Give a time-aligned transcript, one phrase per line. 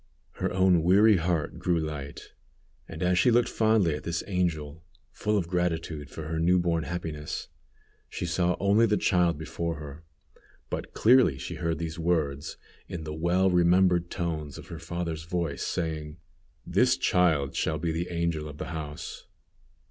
[0.31, 2.33] Her own weary heart grew light,
[2.87, 6.85] and as she looked fondly at this angel, full of gratitude for her new born
[6.85, 7.49] happiness,
[8.09, 10.03] she saw only the child before her,
[10.71, 15.61] but clearly she heard these words, in the well remembered tones of her father's voice,
[15.61, 16.17] saying:
[16.65, 19.27] "This child shall be the angel of the house."